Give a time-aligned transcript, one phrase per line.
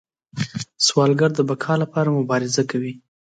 [0.85, 2.93] سوالګر د بقا لپاره مبارزه کوي